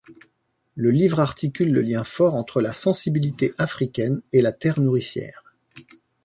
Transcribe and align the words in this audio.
Le 0.73 0.89
livre 0.89 1.19
articule 1.19 1.71
le 1.71 1.83
lien 1.83 2.03
fort 2.03 2.33
entre 2.33 2.59
la 2.59 2.73
sensibilité 2.73 3.53
africaine 3.59 4.23
et 4.33 4.41
la 4.41 4.51
terre 4.51 4.79
nourricière. 4.79 5.43